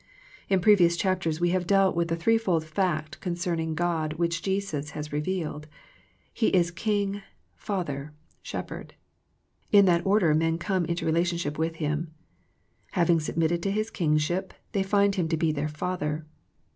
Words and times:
In 0.49 0.61
previous 0.61 0.97
chapters 0.97 1.39
we 1.39 1.51
have 1.51 1.67
dealt 1.67 1.95
with 1.95 2.07
the 2.07 2.15
threefold 2.15 2.65
fact 2.65 3.19
concerning 3.19 3.75
God 3.75 4.13
which 4.13 4.41
Jesus 4.41 4.89
has 4.97 5.13
re 5.13 5.21
vealed. 5.21 5.65
He 6.33 6.47
is 6.47 6.71
King, 6.71 7.21
Father, 7.55 8.11
Shepherd. 8.41 8.95
In 9.71 9.85
that 9.85 10.03
order 10.03 10.33
men 10.33 10.57
come 10.57 10.85
into 10.85 11.05
relationship 11.05 11.59
with 11.59 11.75
Him. 11.75 12.15
Having 12.93 13.19
submitted 13.19 13.61
to 13.61 13.69
His 13.69 13.91
Kingship, 13.91 14.55
they 14.71 14.81
find 14.81 15.13
Him 15.13 15.27
to 15.27 15.37
be 15.37 15.51
their 15.51 15.69
Father. 15.69 16.25